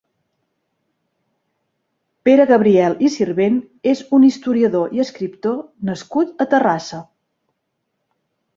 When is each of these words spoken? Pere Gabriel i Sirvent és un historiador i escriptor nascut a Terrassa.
Pere 2.29 2.47
Gabriel 2.53 2.95
i 3.09 3.13
Sirvent 3.17 3.61
és 3.93 4.03
un 4.21 4.27
historiador 4.31 4.97
i 4.99 5.05
escriptor 5.05 5.63
nascut 5.93 6.45
a 6.47 6.51
Terrassa. 6.57 7.05